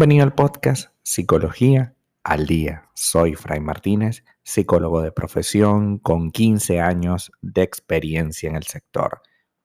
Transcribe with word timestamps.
Bienvenido 0.00 0.24
al 0.24 0.34
podcast 0.34 0.94
Psicología 1.02 1.94
al 2.24 2.46
Día. 2.46 2.88
Soy 2.94 3.34
Fray 3.34 3.60
Martínez, 3.60 4.24
psicólogo 4.42 5.02
de 5.02 5.12
profesión 5.12 5.98
con 5.98 6.30
15 6.30 6.80
años 6.80 7.30
de 7.42 7.60
experiencia 7.60 8.48
en 8.48 8.56
el 8.56 8.62
sector. 8.62 9.20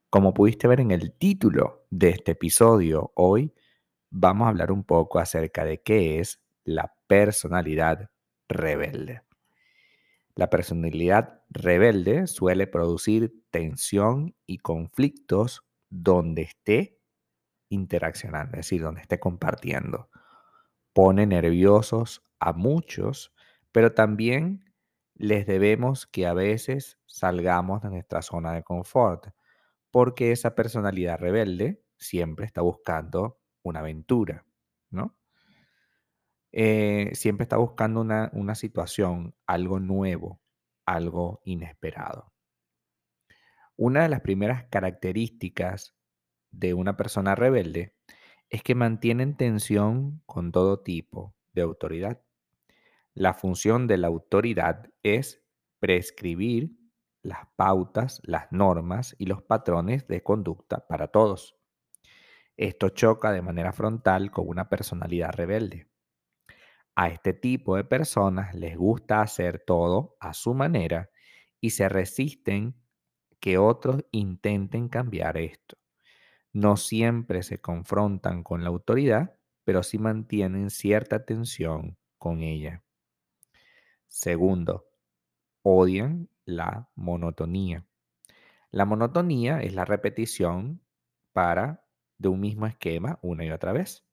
Como 0.09 0.33
pudiste 0.33 0.67
ver 0.67 0.81
en 0.81 0.91
el 0.91 1.13
título 1.13 1.85
de 1.89 2.09
este 2.09 2.33
episodio, 2.33 3.13
hoy 3.15 3.53
vamos 4.09 4.47
a 4.47 4.49
hablar 4.49 4.73
un 4.73 4.83
poco 4.83 5.19
acerca 5.19 5.63
de 5.63 5.81
qué 5.81 6.19
es 6.19 6.41
la 6.65 6.93
personalidad 7.07 8.09
rebelde. 8.49 9.21
La 10.35 10.49
personalidad 10.49 11.43
rebelde 11.49 12.27
suele 12.27 12.67
producir 12.67 13.41
tensión 13.51 14.35
y 14.45 14.57
conflictos 14.57 15.63
donde 15.89 16.41
esté 16.41 16.99
interaccionando, 17.69 18.57
es 18.57 18.65
decir, 18.65 18.81
donde 18.81 18.99
esté 18.99 19.17
compartiendo. 19.17 20.09
Pone 20.95 21.25
nerviosos 21.25 22.23
a 22.39 22.53
muchos, 22.53 23.33
pero 23.73 23.93
también 23.93 24.63
les 25.13 25.45
debemos 25.45 26.07
que 26.07 26.25
a 26.25 26.33
veces 26.33 26.97
salgamos 27.05 27.81
de 27.81 27.89
nuestra 27.89 28.21
zona 28.21 28.53
de 28.53 28.63
confort, 28.63 29.27
porque 29.91 30.31
esa 30.31 30.55
personalidad 30.55 31.19
rebelde 31.19 31.83
siempre 31.97 32.45
está 32.45 32.61
buscando 32.61 33.41
una 33.61 33.81
aventura, 33.81 34.45
¿no? 34.89 35.17
Eh, 36.53 37.11
siempre 37.13 37.43
está 37.43 37.57
buscando 37.57 37.99
una, 37.99 38.29
una 38.31 38.55
situación, 38.55 39.35
algo 39.45 39.81
nuevo, 39.81 40.39
algo 40.85 41.41
inesperado. 41.43 42.31
Una 43.75 44.03
de 44.03 44.07
las 44.07 44.21
primeras 44.21 44.63
características 44.69 45.93
de 46.51 46.73
una 46.73 46.95
persona 46.95 47.35
rebelde 47.35 47.97
es 48.49 48.63
que 48.63 48.75
mantienen 48.75 49.35
tensión 49.35 50.21
con 50.25 50.51
todo 50.51 50.79
tipo 50.81 51.35
de 51.53 51.61
autoridad. 51.61 52.21
La 53.13 53.33
función 53.33 53.87
de 53.87 53.97
la 53.97 54.07
autoridad 54.07 54.89
es 55.03 55.43
prescribir 55.79 56.71
las 57.21 57.47
pautas, 57.55 58.21
las 58.23 58.51
normas 58.51 59.15
y 59.17 59.25
los 59.25 59.41
patrones 59.41 60.07
de 60.07 60.21
conducta 60.21 60.85
para 60.87 61.07
todos. 61.07 61.57
Esto 62.57 62.89
choca 62.89 63.31
de 63.31 63.41
manera 63.41 63.73
frontal 63.73 64.31
con 64.31 64.47
una 64.47 64.69
personalidad 64.69 65.31
rebelde. 65.33 65.87
A 66.95 67.09
este 67.09 67.33
tipo 67.33 67.75
de 67.75 67.83
personas 67.83 68.55
les 68.55 68.77
gusta 68.77 69.21
hacer 69.21 69.63
todo 69.65 70.15
a 70.19 70.33
su 70.33 70.53
manera 70.53 71.09
y 71.59 71.71
se 71.71 71.89
resisten 71.89 72.75
que 73.39 73.57
otros 73.57 74.05
intenten 74.11 74.87
cambiar 74.87 75.37
esto 75.37 75.77
no 76.55 76.77
siempre 76.77 77.43
se 77.43 77.59
confrontan 77.59 78.41
con 78.41 78.63
la 78.63 78.69
autoridad, 78.69 79.35
pero 79.65 79.83
sí 79.83 79.99
mantienen 79.99 80.69
cierta 80.69 81.25
tensión 81.25 81.97
con 82.17 82.43
ella. 82.43 82.81
Segundo, 84.07 84.87
odian 85.63 86.29
la 86.45 86.89
monotonía. 86.95 87.85
La 88.71 88.85
monotonía 88.85 89.59
es 89.59 89.73
la 89.73 89.83
repetición 89.83 90.81
para 91.33 91.83
de 92.19 92.29
un 92.29 92.39
mismo 92.39 92.67
esquema 92.67 93.19
una 93.21 93.43
y 93.43 93.51
otra 93.51 93.73
vez. 93.73 94.05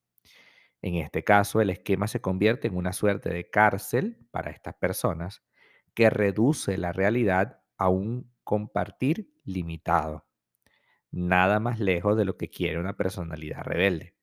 En 0.80 0.96
este 0.96 1.22
caso, 1.22 1.60
el 1.60 1.70
esquema 1.70 2.08
se 2.08 2.20
convierte 2.20 2.66
en 2.66 2.76
una 2.76 2.92
suerte 2.92 3.30
de 3.30 3.50
cárcel 3.50 4.18
para 4.32 4.50
estas 4.50 4.74
personas 4.74 5.44
que 5.94 6.10
reduce 6.10 6.76
la 6.76 6.90
realidad 6.90 7.62
a 7.78 7.88
un 7.88 8.32
compartir 8.42 9.32
limitado 9.44 10.26
nada 11.12 11.60
más 11.60 11.78
lejos 11.78 12.16
de 12.16 12.24
lo 12.24 12.36
que 12.36 12.50
quiere 12.50 12.80
una 12.80 12.96
personalidad 12.96 13.62
rebelde. 13.62 14.14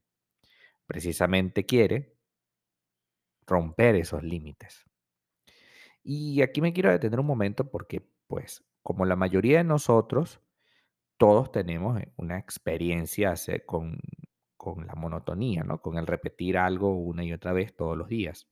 Precisamente 0.86 1.66
quiere 1.66 2.18
romper 3.46 3.96
esos 3.96 4.24
límites. 4.24 4.86
Y 6.04 6.42
aquí 6.42 6.62
me 6.62 6.74
quiero 6.74 6.92
detener 6.92 7.20
un 7.20 7.26
momento 7.26 7.70
porque, 7.70 8.08
pues, 8.28 8.64
como 8.82 9.06
la 9.06 9.16
mayoría 9.16 9.60
de 9.60 9.64
nosotros, 9.64 10.42
todos 11.18 11.52
tenemos 11.52 12.00
eh, 12.02 12.12
una 12.18 12.40
experiencia 12.40 13.36
con, 13.66 14.00
con 14.58 14.88
la 14.88 14.96
monotonía, 14.96 15.64
¿no? 15.64 15.82
Con 15.82 15.98
el 15.98 16.08
repetir 16.08 16.58
algo 16.58 16.96
una 16.96 17.24
y 17.24 17.34
otra 17.34 17.54
vez 17.54 17.76
todos 17.76 17.98
los 17.98 18.08
días. 18.08 18.48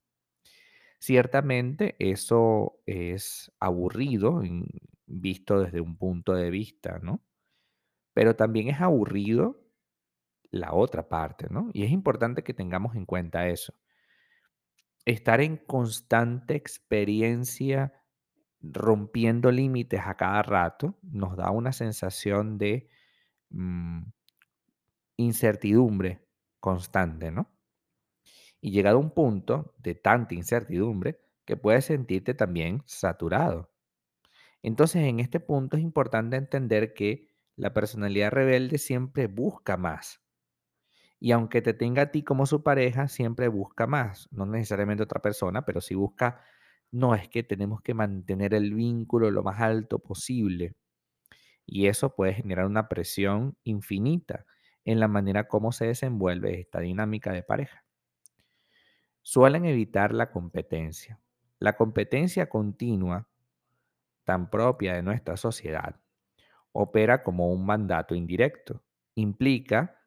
Ciertamente 0.99 1.95
eso 1.99 2.79
es 2.85 3.51
aburrido 3.59 4.41
visto 5.05 5.61
desde 5.61 5.79
un 5.79 5.97
punto 5.97 6.33
de 6.33 6.49
vista, 6.49 6.99
¿no? 6.99 7.23
Pero 8.17 8.35
también 8.35 8.67
es 8.67 8.81
aburrido 8.81 9.63
la 10.49 10.73
otra 10.73 11.07
parte, 11.07 11.45
¿no? 11.51 11.69
Y 11.71 11.83
es 11.83 11.91
importante 11.91 12.43
que 12.43 12.55
tengamos 12.55 12.95
en 12.95 13.05
cuenta 13.05 13.47
eso. 13.47 13.75
Estar 15.05 15.39
en 15.39 15.57
constante 15.57 16.55
experiencia 16.55 17.93
rompiendo 18.59 19.51
límites 19.51 20.01
a 20.03 20.17
cada 20.17 20.41
rato 20.41 20.97
nos 21.03 21.37
da 21.37 21.51
una 21.51 21.71
sensación 21.73 22.57
de 22.57 22.89
mm, 23.51 24.01
incertidumbre 25.17 26.25
constante, 26.59 27.29
¿no? 27.29 27.51
Y 28.59 28.71
llegado 28.71 28.97
a 28.97 29.01
un 29.01 29.11
punto 29.11 29.75
de 29.77 29.93
tanta 29.93 30.33
incertidumbre 30.33 31.21
que 31.45 31.55
puedes 31.55 31.85
sentirte 31.85 32.33
también 32.33 32.81
saturado. 32.87 33.69
Entonces, 34.63 35.03
en 35.03 35.19
este 35.19 35.39
punto 35.39 35.77
es 35.77 35.83
importante 35.83 36.35
entender 36.35 36.95
que 36.95 37.26
la 37.57 37.73
personalidad 37.73 38.31
rebelde 38.31 38.77
siempre 38.77 39.27
busca 39.27 39.75
más. 39.77 40.21
Y 41.19 41.31
aunque 41.31 41.63
te 41.63 41.73
tenga 41.73 42.03
a 42.03 42.11
ti 42.11 42.23
como 42.23 42.45
su 42.45 42.63
pareja, 42.63 43.07
siempre 43.07 43.47
busca 43.47 43.87
más. 43.87 44.29
No 44.31 44.45
necesariamente 44.45 45.03
otra 45.03 45.21
persona, 45.21 45.65
pero 45.65 45.81
sí 45.81 45.95
busca, 45.95 46.43
no 46.91 47.15
es 47.15 47.27
que 47.27 47.43
tenemos 47.43 47.81
que 47.81 47.95
mantener 47.95 48.53
el 48.53 48.75
vínculo 48.75 49.31
lo 49.31 49.41
más 49.43 49.59
alto 49.59 49.99
posible. 49.99 50.75
Y 51.65 51.87
eso 51.87 52.15
puede 52.15 52.35
generar 52.35 52.67
una 52.67 52.87
presión 52.87 53.57
infinita 53.63 54.45
en 54.85 54.99
la 54.99 55.07
manera 55.07 55.47
como 55.47 55.71
se 55.71 55.87
desenvuelve 55.87 56.61
esta 56.61 56.79
dinámica 56.79 57.33
de 57.33 57.43
pareja. 57.43 57.83
Suelen 59.23 59.65
evitar 59.65 60.13
la 60.13 60.31
competencia. 60.31 61.19
La 61.59 61.75
competencia 61.75 62.47
continua, 62.47 63.27
tan 64.23 64.49
propia 64.49 64.93
de 64.93 65.01
nuestra 65.01 65.35
sociedad, 65.37 65.99
opera 66.79 67.23
como 67.23 67.51
un 67.51 67.65
mandato 67.65 68.13
indirecto. 68.13 68.83
Implica 69.15 69.97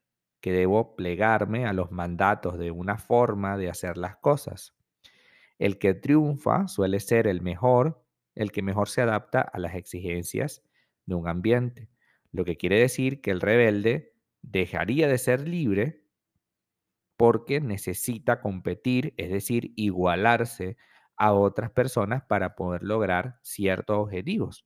que 0.41 0.53
debo 0.53 0.95
plegarme 0.95 1.67
a 1.67 1.73
los 1.73 1.91
mandatos 1.91 2.59
de 2.59 2.71
una 2.71 2.97
forma 2.97 3.59
de 3.59 3.69
hacer 3.69 3.97
las 3.97 4.17
cosas. 4.17 4.75
El 5.59 5.79
que 5.79 5.95
triunfa 5.95 6.69
suele 6.69 7.01
ser 7.01 7.27
el 7.27 7.43
mejor, 7.43 8.05
el 8.37 8.53
que 8.53 8.63
mejor 8.63 8.89
se 8.89 9.03
adapta 9.03 9.41
a 9.41 9.59
las 9.59 9.75
exigencias 9.75 10.63
de 11.07 11.17
un 11.17 11.27
ambiente, 11.27 11.91
lo 12.31 12.45
que 12.45 12.57
quiere 12.57 12.79
decir 12.79 13.21
que 13.21 13.33
el 13.33 13.41
rebelde 13.41 14.15
dejaría 14.41 15.09
de 15.09 15.19
ser 15.19 15.49
libre 15.49 16.05
porque 17.17 17.61
necesita 17.61 18.41
competir, 18.41 19.13
es 19.17 19.31
decir, 19.31 19.73
igualarse 19.75 20.77
a 21.17 21.33
otras 21.33 21.71
personas 21.73 22.23
para 22.23 22.55
poder 22.55 22.85
lograr 22.85 23.41
ciertos 23.43 23.99
objetivos. 23.99 24.65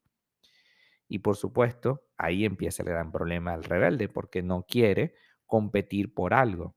Y 1.08 1.20
por 1.20 1.36
supuesto, 1.36 2.06
ahí 2.16 2.44
empieza 2.44 2.82
el 2.82 2.88
gran 2.90 3.12
problema 3.12 3.52
del 3.52 3.64
rebelde, 3.64 4.08
porque 4.08 4.42
no 4.42 4.64
quiere 4.66 5.14
competir 5.46 6.14
por 6.14 6.34
algo. 6.34 6.76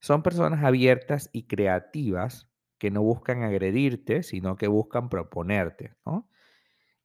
Son 0.00 0.22
personas 0.22 0.64
abiertas 0.64 1.30
y 1.32 1.44
creativas 1.46 2.50
que 2.78 2.90
no 2.90 3.02
buscan 3.02 3.42
agredirte, 3.42 4.22
sino 4.22 4.56
que 4.56 4.66
buscan 4.66 5.08
proponerte, 5.08 5.94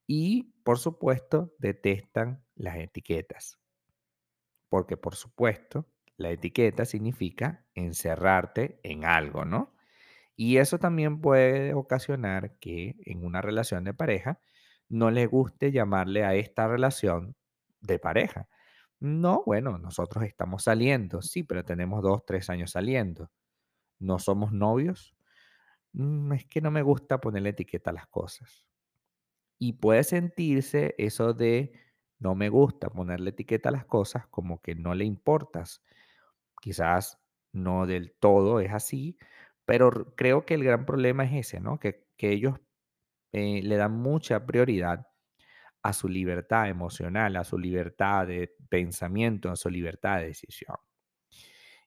Y, 0.08 0.54
por 0.64 0.80
supuesto, 0.80 1.54
detestan 1.60 2.44
las 2.56 2.78
etiquetas. 2.78 3.60
Porque, 4.70 4.98
por 4.98 5.16
supuesto, 5.16 5.88
la 6.18 6.32
etiqueta 6.32 6.86
significa 6.86 7.66
encerrarte 7.74 8.80
en 8.84 9.06
algo, 9.06 9.46
¿no? 9.46 9.76
Y 10.36 10.58
eso 10.58 10.80
también 10.80 11.22
puede 11.22 11.74
ocasionar 11.74 12.58
que 12.60 12.96
en 13.06 13.26
una 13.26 13.42
relación 13.42 13.84
de 13.84 13.94
pareja 13.94 14.40
no 14.90 15.12
le 15.12 15.26
guste 15.28 15.72
llamarle 15.72 16.24
a 16.24 16.36
esta 16.36 16.68
relación 16.68 17.36
de 17.82 18.00
pareja. 18.00 18.48
No, 19.00 19.44
bueno, 19.46 19.78
nosotros 19.78 20.24
estamos 20.26 20.64
saliendo, 20.64 21.22
sí, 21.22 21.44
pero 21.44 21.64
tenemos 21.66 22.02
dos, 22.04 22.26
tres 22.26 22.50
años 22.50 22.72
saliendo. 22.72 23.30
¿No 24.00 24.20
somos 24.20 24.52
novios? 24.54 25.16
Mm, 25.94 26.34
es 26.34 26.46
que 26.46 26.62
no 26.62 26.72
me 26.72 26.82
gusta 26.84 27.20
ponerle 27.22 27.50
etiqueta 27.50 27.92
a 27.92 27.94
las 27.94 28.08
cosas. 28.08 28.68
Y 29.60 29.74
puede 29.74 30.04
sentirse 30.04 30.96
eso 30.98 31.34
de 31.34 31.74
no 32.20 32.36
me 32.36 32.50
gusta 32.50 32.90
ponerle 32.90 33.32
etiqueta 33.32 33.70
a 33.70 33.72
las 33.72 33.86
cosas 33.86 34.28
como 34.28 34.62
que 34.62 34.76
no 34.76 34.96
le 34.96 35.06
importas. 35.06 35.84
Quizás 36.62 37.20
no 37.54 37.88
del 37.88 38.14
todo 38.20 38.60
es 38.60 38.74
así, 38.74 39.18
pero 39.66 40.16
creo 40.16 40.46
que 40.46 40.56
el 40.56 40.64
gran 40.64 40.86
problema 40.86 41.26
es 41.26 41.34
ese, 41.48 41.60
¿no? 41.60 41.80
Que, 41.80 42.06
que 42.18 42.32
ellos 42.32 42.60
eh, 43.32 43.62
le 43.64 43.76
dan 43.76 43.94
mucha 43.94 44.46
prioridad 44.46 45.08
a 45.84 45.94
su 45.94 46.10
libertad 46.10 46.70
emocional, 46.70 47.36
a 47.36 47.44
su 47.44 47.58
libertad 47.58 48.28
de 48.28 48.54
pensamiento, 48.70 49.50
a 49.50 49.56
su 49.56 49.70
libertad 49.70 50.20
de 50.20 50.28
decisión. 50.28 50.78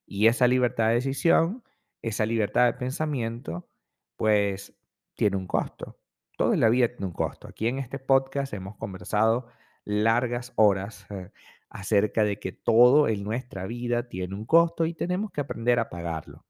Y 0.07 0.27
esa 0.27 0.49
libertad 0.49 0.89
de 0.89 0.95
decisión, 0.95 1.63
esa 2.03 2.27
libertad 2.27 2.67
de 2.67 2.73
pensamiento, 2.75 3.69
pues 4.17 4.75
tiene 5.15 5.37
un 5.37 5.47
costo. 5.47 5.99
Todo 6.37 6.55
en 6.55 6.61
la 6.61 6.69
vida 6.69 6.89
tiene 6.89 7.07
un 7.07 7.13
costo. 7.13 7.49
Aquí 7.49 7.69
en 7.69 7.79
este 7.79 7.99
podcast 7.99 8.53
hemos 8.55 8.77
conversado 8.77 9.49
largas 9.85 10.53
horas 10.57 11.07
eh, 11.11 11.31
acerca 11.69 12.25
de 12.25 12.39
que 12.39 12.53
todo 12.53 13.09
en 13.09 13.23
nuestra 13.23 13.67
vida 13.67 14.09
tiene 14.09 14.35
un 14.35 14.47
costo 14.47 14.87
y 14.87 14.95
tenemos 14.95 15.31
que 15.31 15.43
aprender 15.43 15.79
a 15.79 15.91
pagarlo. 15.91 16.45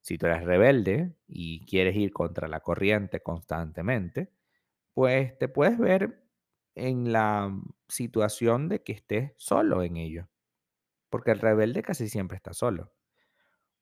Si 0.00 0.18
tú 0.18 0.26
eres 0.26 0.44
rebelde 0.44 1.14
y 1.28 1.64
quieres 1.66 1.96
ir 1.96 2.12
contra 2.12 2.48
la 2.48 2.60
corriente 2.60 3.22
constantemente, 3.22 4.32
pues 4.94 5.38
te 5.38 5.48
puedes 5.48 5.78
ver 5.78 6.24
en 6.76 7.12
la 7.12 7.52
situación 7.88 8.68
de 8.68 8.82
que 8.82 8.92
estés 8.92 9.32
solo 9.36 9.82
en 9.82 9.96
ello. 9.96 10.28
Porque 11.10 11.32
el 11.32 11.40
rebelde 11.40 11.82
casi 11.82 12.08
siempre 12.08 12.36
está 12.36 12.54
solo. 12.54 12.92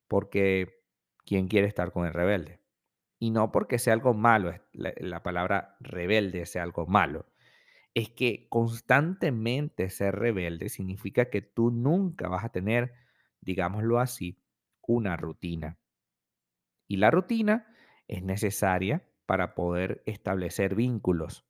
Porque 0.08 0.82
¿quién 1.24 1.48
quiere 1.48 1.66
estar 1.68 1.92
con 1.92 2.06
el 2.06 2.12
rebelde? 2.12 2.60
Y 3.18 3.30
no 3.30 3.52
porque 3.52 3.78
sea 3.78 3.94
algo 3.94 4.14
malo, 4.14 4.54
la, 4.72 4.92
la 4.98 5.22
palabra 5.22 5.76
rebelde 5.80 6.46
sea 6.46 6.62
algo 6.64 6.86
malo. 6.86 7.26
Es 7.94 8.10
que 8.10 8.48
constantemente 8.50 9.90
ser 9.90 10.16
rebelde 10.16 10.68
significa 10.70 11.30
que 11.30 11.42
tú 11.42 11.70
nunca 11.72 12.28
vas 12.28 12.44
a 12.44 12.50
tener, 12.50 12.94
digámoslo 13.40 14.00
así, 14.00 14.40
una 14.82 15.16
rutina. 15.16 15.78
Y 16.88 16.96
la 16.96 17.10
rutina 17.10 17.66
es 18.08 18.22
necesaria 18.22 19.06
para 19.26 19.54
poder 19.54 20.02
establecer 20.06 20.74
vínculos. 20.74 21.46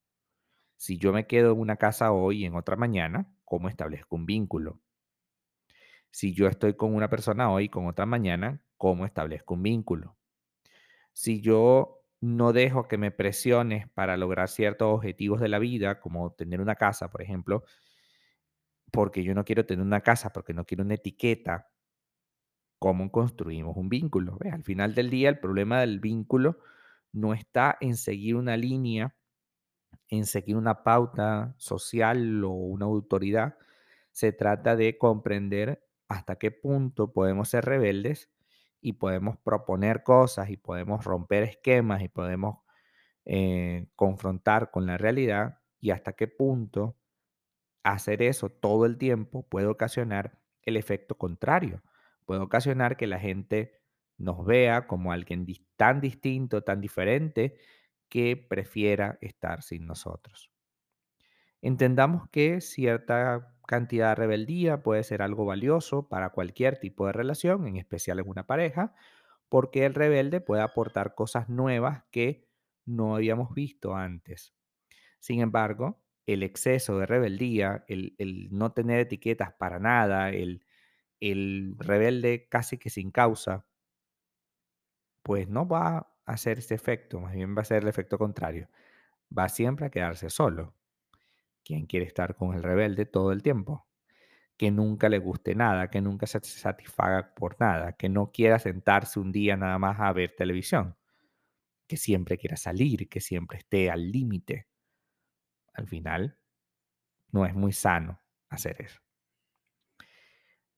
Si 0.76 0.98
yo 0.98 1.12
me 1.12 1.26
quedo 1.26 1.52
en 1.52 1.60
una 1.60 1.76
casa 1.76 2.12
hoy 2.12 2.42
y 2.42 2.44
en 2.44 2.56
otra 2.56 2.76
mañana, 2.76 3.32
¿cómo 3.44 3.68
establezco 3.68 4.16
un 4.16 4.26
vínculo? 4.26 4.80
Si 6.10 6.34
yo 6.34 6.48
estoy 6.48 6.74
con 6.74 6.94
una 6.94 7.08
persona 7.08 7.50
hoy 7.50 7.64
y 7.64 7.68
con 7.68 7.86
otra 7.86 8.04
mañana, 8.04 8.62
¿cómo 8.76 9.06
establezco 9.06 9.54
un 9.54 9.62
vínculo? 9.62 10.16
Si 11.12 11.40
yo 11.40 12.04
no 12.20 12.52
dejo 12.52 12.88
que 12.88 12.98
me 12.98 13.12
presiones 13.12 13.88
para 13.90 14.16
lograr 14.16 14.48
ciertos 14.48 14.92
objetivos 14.92 15.40
de 15.40 15.48
la 15.48 15.60
vida, 15.60 16.00
como 16.00 16.32
tener 16.32 16.60
una 16.60 16.74
casa, 16.74 17.10
por 17.10 17.22
ejemplo, 17.22 17.62
porque 18.90 19.22
yo 19.22 19.34
no 19.34 19.44
quiero 19.44 19.66
tener 19.66 19.84
una 19.84 20.00
casa, 20.00 20.32
porque 20.32 20.54
no 20.54 20.64
quiero 20.64 20.82
una 20.82 20.94
etiqueta, 20.94 21.70
¿cómo 22.78 23.10
construimos 23.12 23.76
un 23.76 23.88
vínculo? 23.88 24.38
Al 24.52 24.62
final 24.64 24.94
del 24.94 25.10
día, 25.10 25.28
el 25.30 25.38
problema 25.40 25.80
del 25.80 26.00
vínculo 26.00 26.58
no 27.12 27.34
está 27.34 27.76
en 27.80 27.96
seguir 27.96 28.36
una 28.36 28.56
línea, 28.56 29.16
en 30.08 30.26
seguir 30.26 30.56
una 30.56 30.82
pauta 30.84 31.54
social 31.58 32.44
o 32.44 32.50
una 32.50 32.86
autoridad. 32.86 33.56
Se 34.12 34.32
trata 34.32 34.76
de 34.76 34.98
comprender 34.98 35.84
hasta 36.08 36.36
qué 36.36 36.50
punto 36.50 37.12
podemos 37.12 37.48
ser 37.50 37.64
rebeldes 37.64 38.30
y 38.80 38.94
podemos 38.94 39.36
proponer 39.38 40.02
cosas 40.02 40.50
y 40.50 40.56
podemos 40.56 41.04
romper 41.04 41.42
esquemas 41.44 42.02
y 42.02 42.08
podemos 42.08 42.60
eh, 43.26 43.88
confrontar 43.96 44.70
con 44.70 44.86
la 44.86 44.98
realidad 44.98 45.60
y 45.80 45.90
hasta 45.90 46.14
qué 46.14 46.28
punto 46.28 46.96
hacer 47.82 48.22
eso 48.22 48.50
todo 48.50 48.86
el 48.86 48.98
tiempo 48.98 49.44
puede 49.48 49.66
ocasionar 49.66 50.38
el 50.62 50.76
efecto 50.76 51.16
contrario. 51.16 51.82
Puede 52.28 52.42
ocasionar 52.42 52.98
que 52.98 53.06
la 53.06 53.18
gente 53.18 53.72
nos 54.18 54.44
vea 54.44 54.86
como 54.86 55.12
alguien 55.12 55.46
tan 55.76 56.02
distinto, 56.02 56.62
tan 56.62 56.78
diferente, 56.82 57.56
que 58.10 58.36
prefiera 58.36 59.16
estar 59.22 59.62
sin 59.62 59.86
nosotros. 59.86 60.52
Entendamos 61.62 62.28
que 62.28 62.60
cierta 62.60 63.56
cantidad 63.66 64.10
de 64.10 64.14
rebeldía 64.16 64.82
puede 64.82 65.04
ser 65.04 65.22
algo 65.22 65.46
valioso 65.46 66.10
para 66.10 66.28
cualquier 66.28 66.78
tipo 66.78 67.06
de 67.06 67.14
relación, 67.14 67.66
en 67.66 67.76
especial 67.78 68.18
en 68.18 68.28
una 68.28 68.46
pareja, 68.46 68.94
porque 69.48 69.86
el 69.86 69.94
rebelde 69.94 70.42
puede 70.42 70.60
aportar 70.60 71.14
cosas 71.14 71.48
nuevas 71.48 72.04
que 72.10 72.46
no 72.84 73.16
habíamos 73.16 73.54
visto 73.54 73.96
antes. 73.96 74.52
Sin 75.18 75.40
embargo, 75.40 76.04
el 76.26 76.42
exceso 76.42 76.98
de 76.98 77.06
rebeldía, 77.06 77.86
el, 77.88 78.14
el 78.18 78.50
no 78.50 78.72
tener 78.72 79.00
etiquetas 79.00 79.54
para 79.54 79.78
nada, 79.78 80.28
el, 80.28 80.62
el 81.20 81.74
rebelde 81.78 82.48
casi 82.48 82.78
que 82.78 82.90
sin 82.90 83.10
causa, 83.10 83.66
pues 85.22 85.48
no 85.48 85.66
va 85.68 85.98
a 85.98 86.08
hacer 86.26 86.58
ese 86.58 86.74
efecto, 86.74 87.20
más 87.20 87.34
bien 87.34 87.56
va 87.56 87.62
a 87.62 87.64
ser 87.64 87.82
el 87.82 87.88
efecto 87.88 88.18
contrario. 88.18 88.68
Va 89.36 89.48
siempre 89.48 89.86
a 89.86 89.90
quedarse 89.90 90.30
solo. 90.30 90.74
¿Quién 91.64 91.86
quiere 91.86 92.06
estar 92.06 92.36
con 92.36 92.54
el 92.54 92.62
rebelde 92.62 93.06
todo 93.06 93.32
el 93.32 93.42
tiempo? 93.42 93.86
Que 94.56 94.70
nunca 94.70 95.08
le 95.08 95.18
guste 95.18 95.54
nada, 95.54 95.90
que 95.90 96.00
nunca 96.02 96.26
se 96.26 96.40
satisfaga 96.42 97.34
por 97.34 97.60
nada, 97.60 97.94
que 97.94 98.08
no 98.08 98.32
quiera 98.32 98.58
sentarse 98.58 99.20
un 99.20 99.32
día 99.32 99.56
nada 99.56 99.78
más 99.78 100.00
a 100.00 100.12
ver 100.12 100.34
televisión, 100.36 100.96
que 101.88 101.96
siempre 101.96 102.38
quiera 102.38 102.56
salir, 102.56 103.08
que 103.08 103.20
siempre 103.20 103.58
esté 103.58 103.90
al 103.90 104.10
límite. 104.12 104.68
Al 105.72 105.86
final, 105.88 106.36
no 107.32 107.46
es 107.46 107.54
muy 107.54 107.72
sano 107.72 108.20
hacer 108.50 108.82
eso. 108.82 109.00